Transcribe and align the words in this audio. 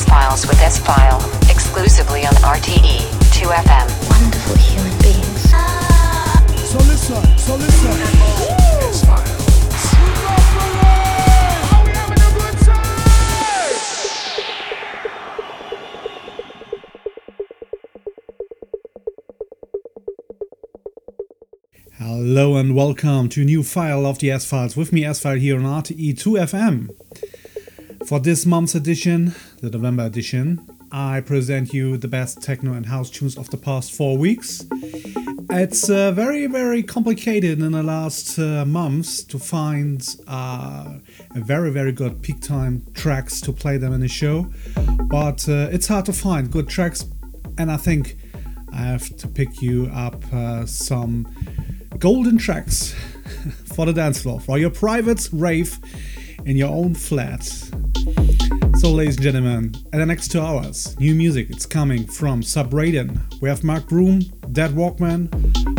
S 0.00 0.08
Files 0.08 0.46
with 0.46 0.62
S 0.62 0.78
File, 0.78 1.18
exclusively 1.50 2.24
on 2.24 2.32
RTE 2.36 3.00
2FM. 3.36 3.86
Wonderful 4.08 4.56
human 4.56 4.98
beings. 5.02 5.50
So 6.70 6.78
listen, 6.78 7.38
so 7.38 7.56
listen. 7.56 7.90
Hello 21.98 22.56
and 22.56 22.74
welcome 22.74 23.28
to 23.28 23.42
a 23.42 23.44
new 23.44 23.62
file 23.62 24.06
of 24.06 24.18
the 24.20 24.30
S 24.30 24.46
Files 24.46 24.74
with 24.78 24.94
me, 24.94 25.04
S 25.04 25.20
File, 25.20 25.36
here 25.36 25.58
on 25.58 25.64
RTE 25.64 26.14
2FM. 26.14 26.88
For 28.10 28.18
this 28.18 28.44
month's 28.44 28.74
edition, 28.74 29.36
the 29.60 29.70
November 29.70 30.04
edition, 30.04 30.66
I 30.90 31.20
present 31.20 31.72
you 31.72 31.96
the 31.96 32.08
best 32.08 32.42
techno 32.42 32.72
and 32.72 32.84
house 32.84 33.08
tunes 33.08 33.38
of 33.38 33.48
the 33.50 33.56
past 33.56 33.92
four 33.92 34.18
weeks. 34.18 34.66
It's 35.48 35.88
uh, 35.88 36.10
very, 36.10 36.48
very 36.48 36.82
complicated 36.82 37.60
in 37.62 37.70
the 37.70 37.84
last 37.84 38.36
uh, 38.36 38.64
months 38.64 39.22
to 39.22 39.38
find 39.38 40.04
uh, 40.26 40.94
very, 41.36 41.70
very 41.70 41.92
good 41.92 42.20
peak 42.20 42.40
time 42.40 42.82
tracks 42.94 43.40
to 43.42 43.52
play 43.52 43.76
them 43.76 43.92
in 43.92 44.00
the 44.00 44.08
show, 44.08 44.44
but 45.06 45.48
uh, 45.48 45.68
it's 45.70 45.86
hard 45.86 46.04
to 46.06 46.12
find 46.12 46.50
good 46.50 46.68
tracks, 46.68 47.04
and 47.58 47.70
I 47.70 47.76
think 47.76 48.16
I 48.72 48.78
have 48.78 49.16
to 49.18 49.28
pick 49.28 49.62
you 49.62 49.88
up 49.94 50.20
uh, 50.32 50.66
some 50.66 51.32
golden 52.00 52.38
tracks 52.38 52.92
for 53.66 53.86
the 53.86 53.92
dance 53.92 54.20
floor, 54.20 54.40
for 54.40 54.58
your 54.58 54.70
private 54.70 55.28
rave 55.32 55.78
in 56.44 56.56
your 56.56 56.70
own 56.70 56.96
flat. 56.96 57.70
So, 58.80 58.90
ladies 58.92 59.16
and 59.16 59.24
gentlemen, 59.24 59.74
in 59.92 59.98
the 59.98 60.06
next 60.06 60.28
two 60.28 60.40
hours, 60.40 60.98
new 60.98 61.14
music. 61.14 61.50
It's 61.50 61.66
coming 61.66 62.06
from 62.06 62.40
Subradeon. 62.40 63.20
We 63.42 63.50
have 63.50 63.62
Mark 63.62 63.86
Broom, 63.86 64.20
Dead 64.52 64.70
Walkman, 64.70 65.28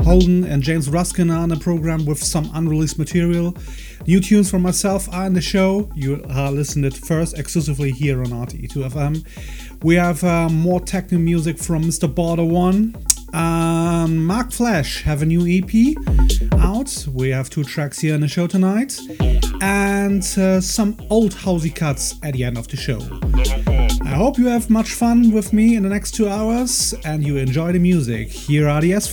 Hollden, 0.01 0.43
and 0.43 0.61
James 0.61 0.87
Ruskin 0.87 1.31
are 1.31 1.39
on 1.39 1.49
the 1.49 1.55
program 1.55 2.05
with 2.05 2.23
some 2.23 2.51
unreleased 2.53 2.99
material. 2.99 3.57
New 4.05 4.19
tunes 4.19 4.51
from 4.51 4.61
myself 4.61 5.11
are 5.11 5.25
in 5.25 5.33
the 5.33 5.41
show. 5.41 5.89
You 5.95 6.23
are 6.29 6.51
listening 6.51 6.85
it 6.85 6.93
first 6.95 7.39
exclusively 7.39 7.89
here 7.89 8.19
on 8.19 8.27
RTE2FM. 8.27 9.83
We 9.83 9.95
have 9.95 10.23
uh, 10.23 10.49
more 10.49 10.79
techno 10.79 11.17
music 11.17 11.57
from 11.57 11.85
Mr. 11.85 12.13
Border 12.13 12.45
One. 12.45 12.95
Um, 13.33 14.23
Mark 14.25 14.51
Flash 14.51 15.01
have 15.01 15.23
a 15.23 15.25
new 15.25 15.47
EP 15.47 15.95
out. 16.59 17.07
We 17.11 17.29
have 17.29 17.49
two 17.49 17.63
tracks 17.63 17.97
here 17.97 18.13
in 18.13 18.21
the 18.21 18.27
show 18.27 18.45
tonight, 18.45 18.99
and 19.61 20.23
uh, 20.37 20.59
some 20.59 20.97
old 21.09 21.33
housey 21.33 21.73
cuts 21.73 22.15
at 22.23 22.33
the 22.33 22.43
end 22.43 22.57
of 22.57 22.67
the 22.67 22.75
show. 22.75 22.99
I 24.03 24.15
hope 24.15 24.37
you 24.37 24.47
have 24.47 24.69
much 24.69 24.91
fun 24.93 25.31
with 25.31 25.53
me 25.53 25.75
in 25.75 25.83
the 25.83 25.89
next 25.89 26.11
two 26.11 26.27
hours 26.27 26.93
and 27.05 27.23
you 27.23 27.37
enjoy 27.37 27.71
the 27.71 27.79
music. 27.79 28.29
Here 28.29 28.67
are 28.67 28.81
the 28.81 28.93
S 28.93 29.07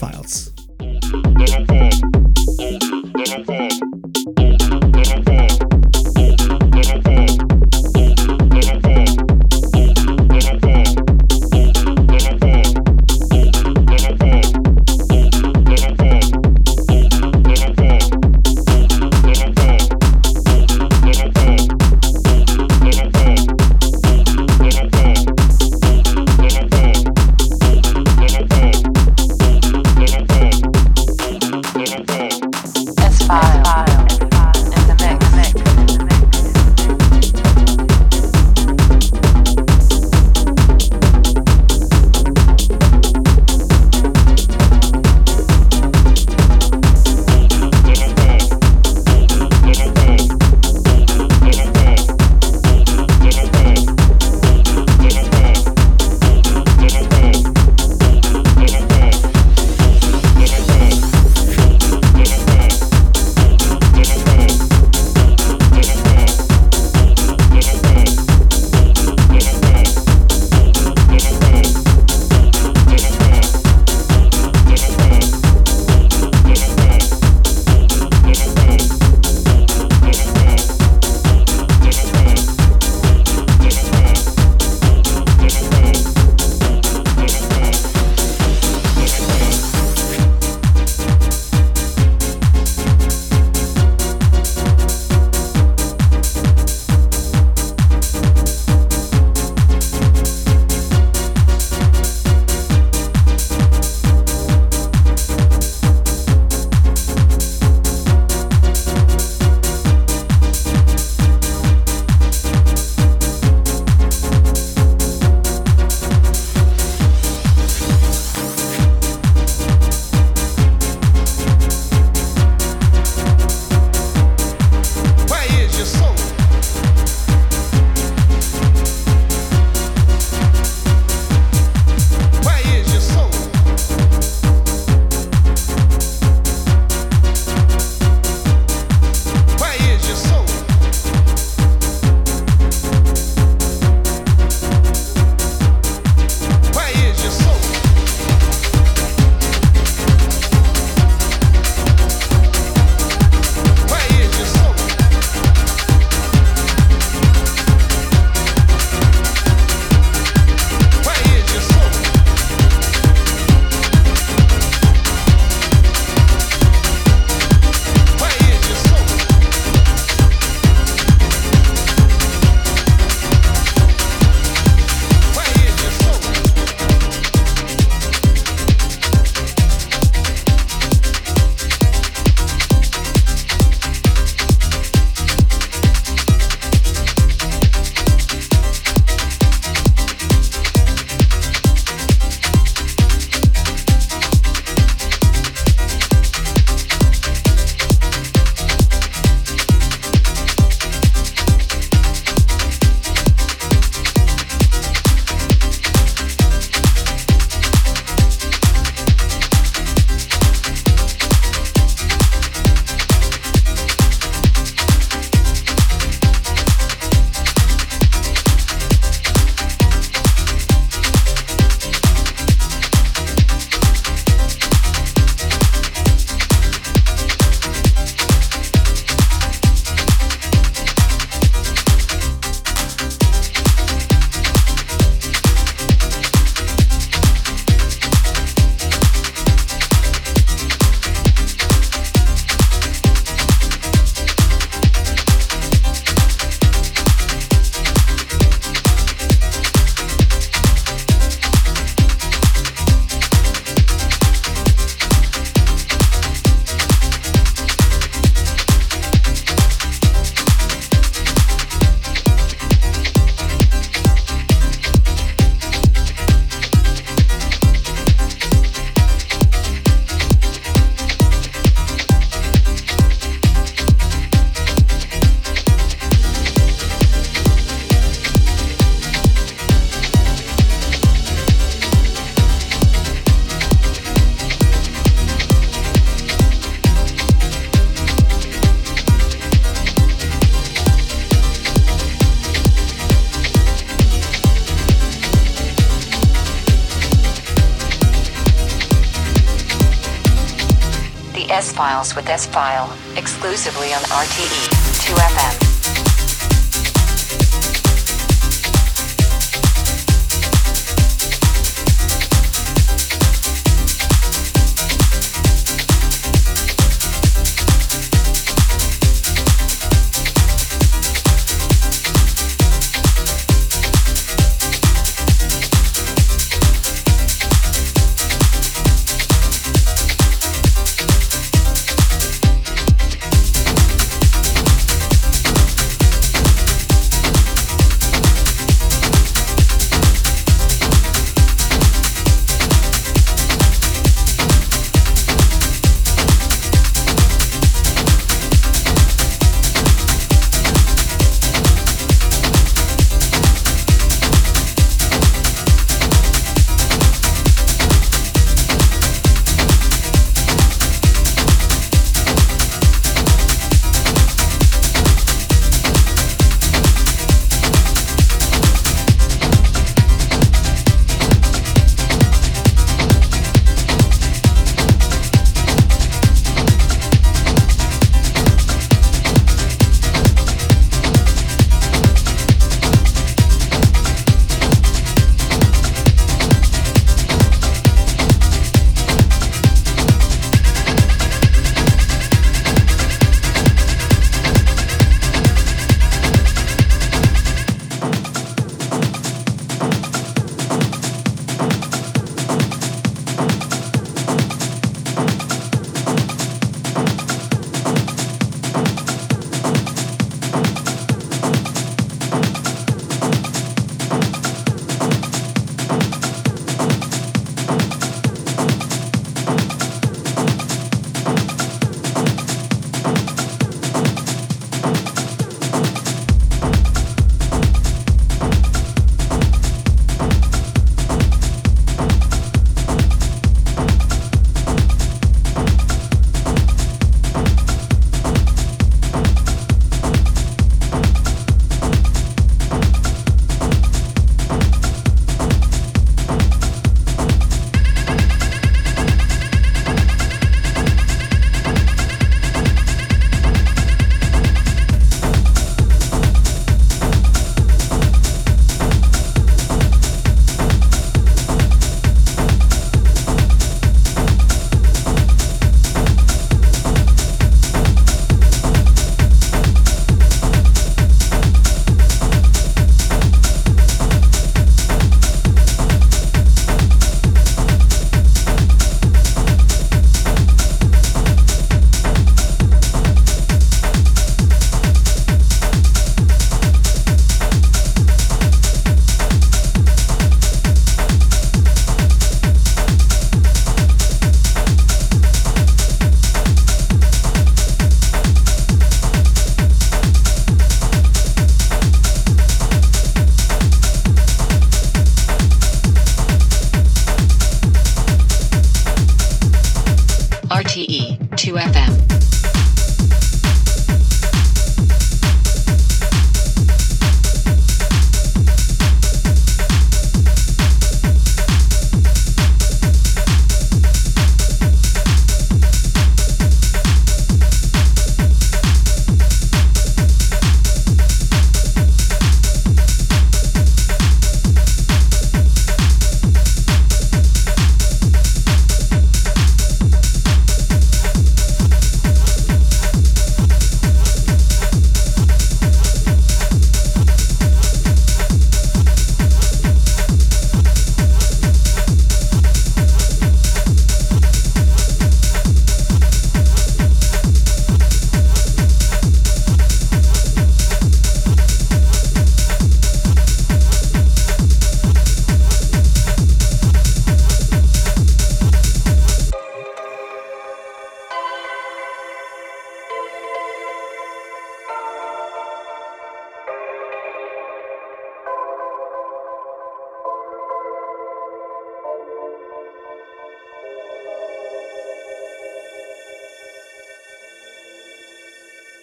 Files 302.08 302.16
with 302.16 302.28
S 302.28 302.46
File, 302.46 302.90
exclusively 303.16 303.92
on 303.92 304.00
RTE 304.02 304.57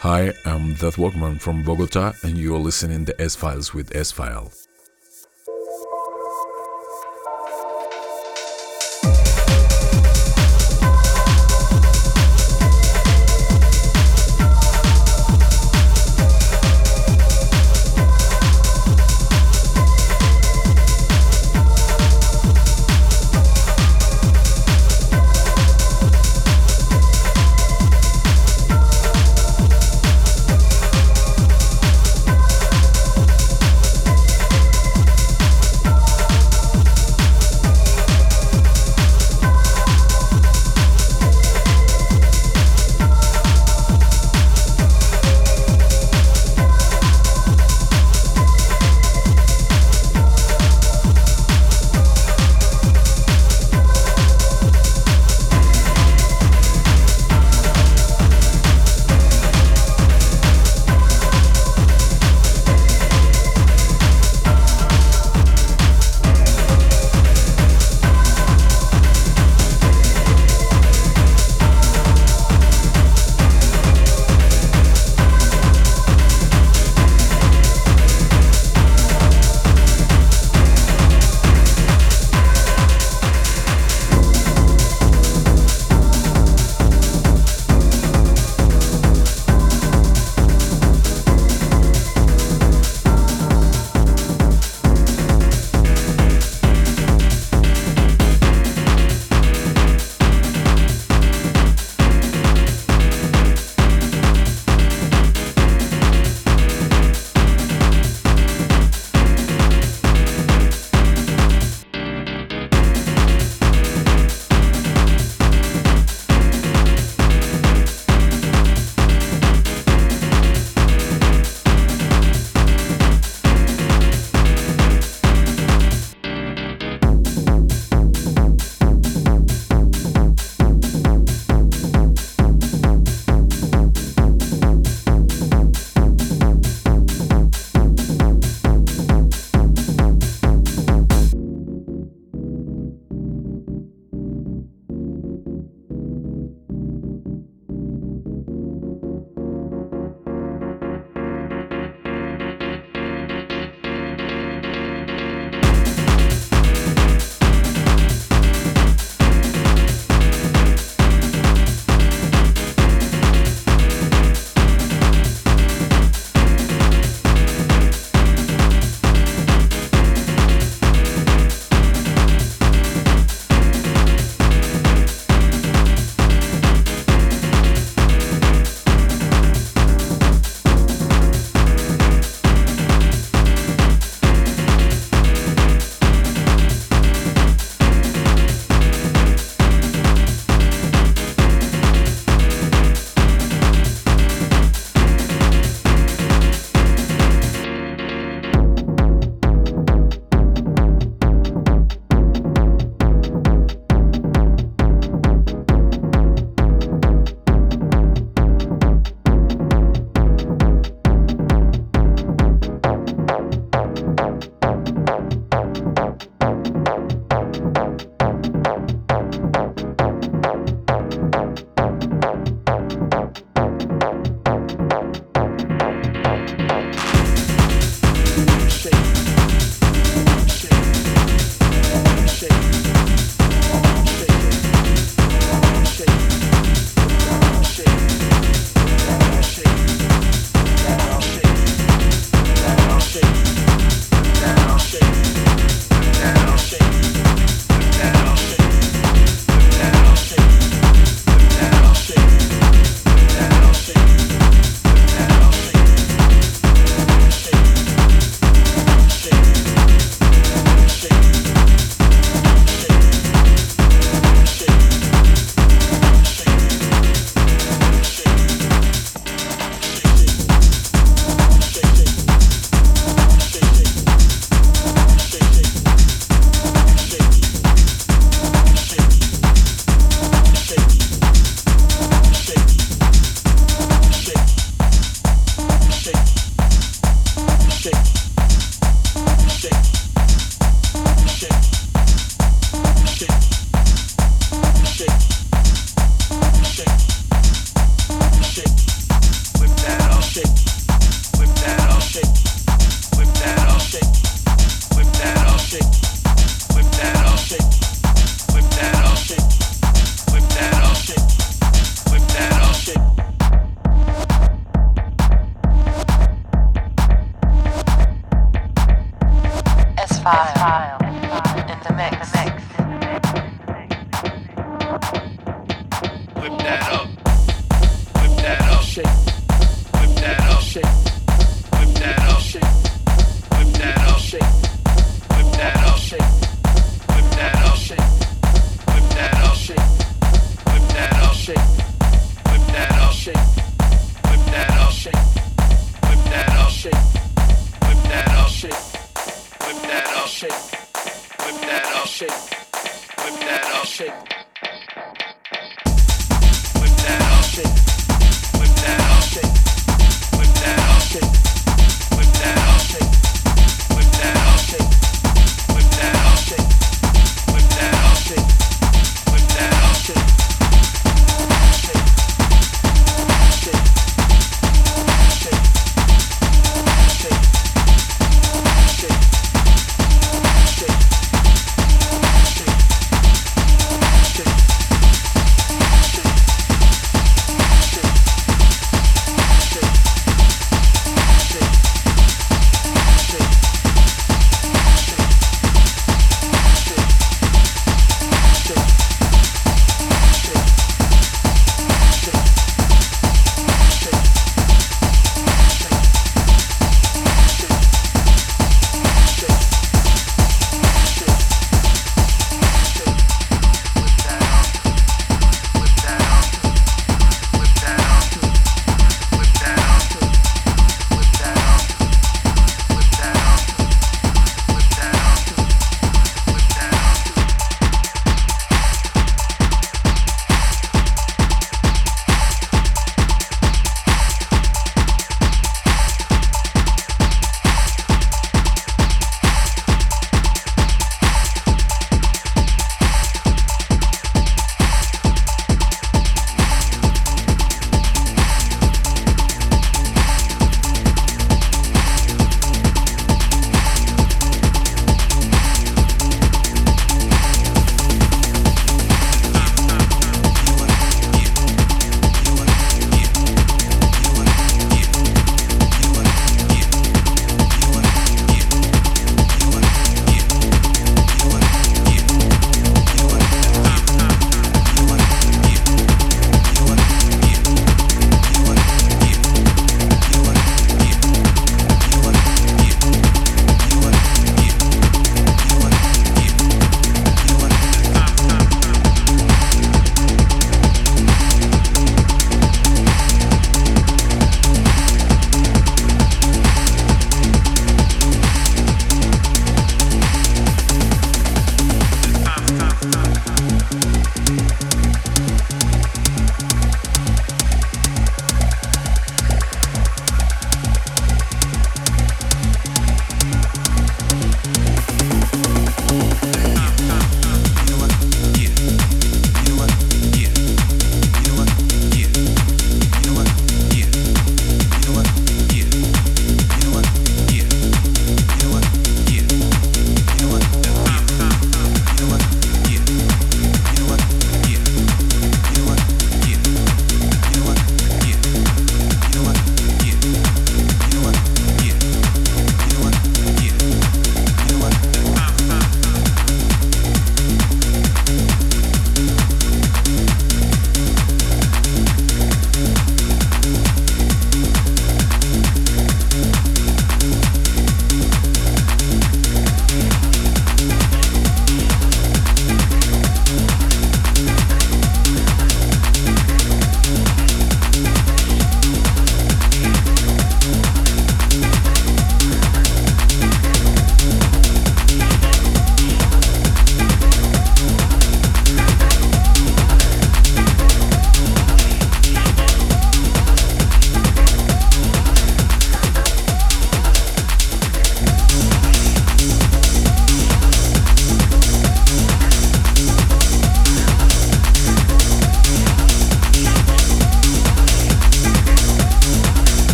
Hi, 0.00 0.32
I'm 0.46 0.72
Death 0.72 0.96
Walkman 0.96 1.38
from 1.38 1.62
Bogota, 1.62 2.14
and 2.22 2.38
you're 2.38 2.58
listening 2.58 3.04
to 3.04 3.20
S 3.20 3.36
Files 3.36 3.74
with 3.74 3.94
S 3.94 4.10
File. 4.10 4.50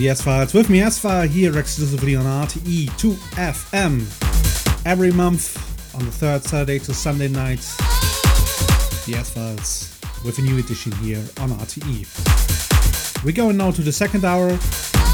The 0.00 0.08
S 0.08 0.22
Files 0.22 0.54
with 0.54 0.70
me, 0.70 0.80
S 0.80 0.98
File, 0.98 1.28
here 1.28 1.58
exclusively 1.58 2.16
on 2.16 2.24
RTE 2.24 2.88
2FM. 2.92 4.86
Every 4.86 5.12
month 5.12 5.94
on 5.94 6.02
the 6.06 6.10
third 6.10 6.42
Saturday 6.42 6.78
to 6.78 6.94
Sunday 6.94 7.28
night, 7.28 7.60
the 9.04 9.16
S 9.18 9.28
Files 9.34 10.00
with 10.24 10.38
a 10.38 10.40
new 10.40 10.56
edition 10.56 10.90
here 10.92 11.22
on 11.40 11.50
RTE. 11.50 12.06
We're 13.22 13.32
going 13.32 13.58
now 13.58 13.72
to 13.72 13.82
the 13.82 13.92
second 13.92 14.24
hour, 14.24 14.58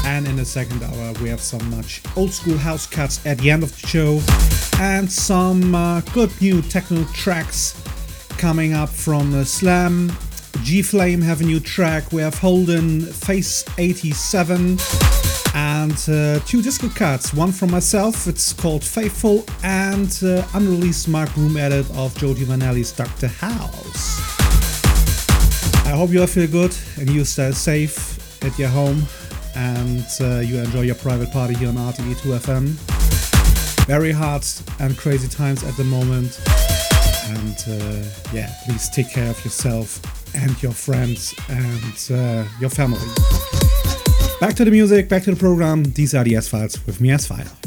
and 0.05 0.25
in 0.25 0.37
the 0.37 0.45
second 0.45 0.81
hour, 0.81 1.11
we 1.21 1.27
have 1.27 1.41
some 1.41 1.69
much 1.69 2.01
old 2.15 2.31
school 2.31 2.57
house 2.57 2.87
cuts 2.87 3.25
at 3.25 3.39
the 3.39 3.51
end 3.51 3.63
of 3.63 3.81
the 3.81 3.87
show, 3.87 4.21
and 4.79 5.11
some 5.11 5.75
uh, 5.75 5.99
good 6.13 6.31
new 6.39 6.61
techno 6.61 7.03
tracks 7.13 7.75
coming 8.37 8.71
up 8.71 8.87
from 8.87 9.35
uh, 9.35 9.43
Slam 9.43 10.13
G 10.63 10.81
Flame 10.81 11.21
have 11.21 11.41
a 11.41 11.43
new 11.43 11.59
track. 11.59 12.11
We 12.11 12.21
have 12.21 12.35
Hollden 12.35 13.01
Fhase 13.01 13.67
87 13.77 14.77
and 15.55 15.93
uh, 16.09 16.39
two 16.45 16.61
disco 16.61 16.89
cuts. 16.89 17.33
One 17.33 17.51
from 17.51 17.71
myself, 17.71 18.27
it's 18.27 18.53
called 18.53 18.83
Faithful, 18.83 19.45
and 19.63 20.17
uh, 20.23 20.47
unreleased 20.53 21.07
Mark 21.07 21.33
Broom 21.33 21.57
edit 21.57 21.89
of 21.97 22.15
Joe 22.17 22.33
T 22.33 22.43
Vanelli's 22.43 22.91
Dr. 22.91 23.27
House. 23.27 24.19
I 25.85 25.91
hope 25.91 26.11
you 26.11 26.21
all 26.21 26.27
feel 26.27 26.47
good 26.47 26.75
and 26.97 27.09
you 27.09 27.25
stay 27.25 27.51
safe 27.51 28.43
at 28.43 28.57
your 28.59 28.69
home 28.69 29.03
and 29.55 30.05
uh, 30.21 30.39
you 30.39 30.57
enjoy 30.57 30.81
your 30.81 30.95
private 30.95 31.31
party 31.31 31.55
here 31.55 31.69
on 31.69 31.75
RTE2FM. 31.75 32.67
Very 33.85 34.11
hard 34.11 34.45
and 34.79 34.97
crazy 34.97 35.27
times 35.27 35.63
at 35.63 35.75
the 35.77 35.83
moment. 35.83 36.39
And 37.29 37.57
uh, 37.67 38.07
yeah, 38.33 38.53
please 38.65 38.89
take 38.89 39.11
care 39.11 39.29
of 39.29 39.43
yourself 39.43 40.16
and 40.35 40.61
your 40.61 40.71
friends 40.71 41.33
and 41.49 42.11
uh, 42.11 42.47
your 42.59 42.69
family. 42.69 42.99
Back 44.39 44.55
to 44.55 44.65
the 44.65 44.71
music, 44.71 45.09
back 45.09 45.23
to 45.23 45.31
the 45.31 45.39
program. 45.39 45.83
These 45.83 46.13
are 46.13 46.23
the 46.23 46.35
S 46.35 46.47
Files 46.47 46.85
with 46.85 47.01
me, 47.01 47.11
S 47.11 47.27
File. 47.27 47.66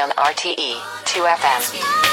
On 0.00 0.10
RTE 0.10 0.80
2FM. 1.04 2.09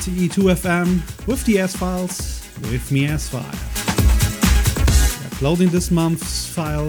RTE2FM 0.00 1.26
with 1.26 1.44
the 1.44 1.58
S 1.58 1.76
Files, 1.76 2.48
with 2.70 2.90
me 2.90 3.06
S 3.06 3.28
File. 3.28 3.44
We're 5.20 5.26
uploading 5.36 5.68
this 5.68 5.90
month's 5.90 6.46
file 6.46 6.86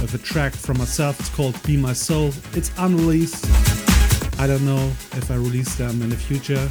with 0.00 0.14
a 0.14 0.18
track 0.18 0.52
from 0.52 0.78
myself. 0.78 1.18
It's 1.18 1.28
called 1.30 1.60
Be 1.64 1.76
My 1.76 1.92
Soul. 1.92 2.30
It's 2.52 2.70
unreleased. 2.78 3.46
I 4.38 4.46
don't 4.46 4.64
know 4.64 4.92
if 5.16 5.28
I 5.28 5.34
release 5.34 5.74
them 5.74 6.02
in 6.02 6.10
the 6.10 6.14
future, 6.14 6.70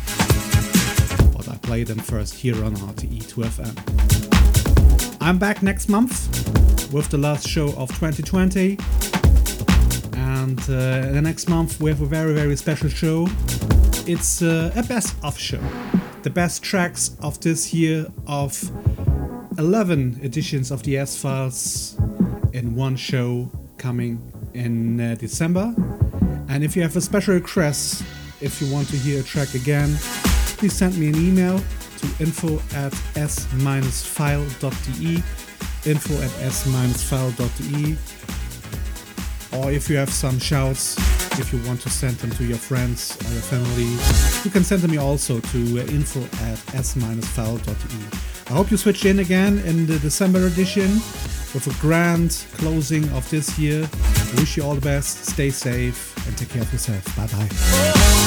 but 1.33 1.49
I 1.49 1.57
play 1.57 1.83
them 1.83 1.99
first 1.99 2.35
here 2.35 2.63
on 2.63 2.77
RTE2FM. 2.77 5.17
I'm 5.19 5.37
back 5.37 5.61
next 5.61 5.89
month 5.89 6.93
with 6.93 7.09
the 7.09 7.17
last 7.17 7.45
show 7.45 7.73
of 7.75 7.89
2020. 7.89 8.77
And 10.13 10.57
uh, 10.61 11.11
the 11.11 11.21
next 11.21 11.49
month 11.49 11.81
we 11.81 11.89
have 11.89 11.99
a 11.99 12.05
very, 12.05 12.33
very 12.33 12.55
special 12.55 12.87
show. 12.87 13.27
It's 14.07 14.41
uh, 14.41 14.71
a 14.75 14.83
best 14.83 15.15
of 15.23 15.37
show. 15.37 15.61
The 16.23 16.29
best 16.29 16.63
tracks 16.63 17.15
of 17.21 17.39
this 17.41 17.73
year 17.73 18.07
of 18.27 18.59
11 19.57 20.19
editions 20.23 20.71
of 20.71 20.83
the 20.83 20.97
S 20.97 21.17
Files 21.17 21.97
in 22.53 22.75
one 22.75 22.95
show 22.95 23.49
coming 23.77 24.21
in 24.53 24.99
uh, 24.99 25.15
December. 25.15 25.73
And 26.47 26.63
if 26.63 26.75
you 26.75 26.81
have 26.81 26.95
a 26.95 27.01
special 27.01 27.33
request, 27.35 28.03
if 28.41 28.61
you 28.61 28.71
want 28.71 28.87
to 28.89 28.97
hear 28.97 29.21
a 29.21 29.23
track 29.23 29.53
again, 29.53 29.95
please 30.57 30.73
send 30.73 30.97
me 30.97 31.09
an 31.09 31.15
email 31.15 31.59
to 31.59 32.07
info 32.19 32.61
at 32.75 32.93
s-file.de 33.15 34.43
info 35.85 36.13
at 36.15 36.31
s-file.de 36.41 37.97
or 39.57 39.71
if 39.71 39.89
you 39.89 39.97
have 39.97 40.09
some 40.09 40.37
shouts 40.39 40.95
if 41.39 41.51
you 41.53 41.59
want 41.67 41.79
to 41.81 41.89
send 41.89 42.15
them 42.17 42.31
to 42.31 42.43
your 42.43 42.57
friends 42.57 43.17
or 43.25 43.33
your 43.33 43.41
family 43.41 43.89
you 44.43 44.51
can 44.51 44.63
send 44.63 44.81
them 44.81 44.97
also 44.99 45.39
to 45.39 45.59
uh, 45.79 45.97
info 45.97 46.21
at 46.47 46.75
s-file.de 46.75 48.17
i 48.49 48.53
hope 48.53 48.69
you 48.71 48.77
switch 48.77 49.05
in 49.05 49.19
again 49.19 49.59
in 49.59 49.85
the 49.85 49.97
december 49.99 50.45
edition 50.47 50.89
with 51.53 51.67
a 51.67 51.81
grand 51.81 52.45
closing 52.53 53.03
of 53.11 53.27
this 53.29 53.57
year. 53.57 53.89
I 53.93 54.39
wish 54.39 54.57
you 54.57 54.63
all 54.63 54.75
the 54.75 54.81
best 54.81 55.25
stay 55.25 55.49
safe 55.49 56.15
and 56.27 56.37
take 56.37 56.49
care 56.49 56.61
of 56.61 56.71
yourself. 56.71 57.03
Bye 57.15 57.27
bye 57.27 58.25